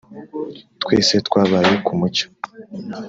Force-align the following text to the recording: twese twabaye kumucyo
twese 0.81 1.15
twabaye 1.27 1.73
kumucyo 1.85 2.25